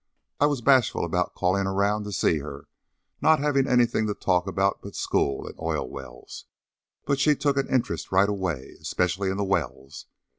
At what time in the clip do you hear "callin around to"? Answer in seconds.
1.39-2.11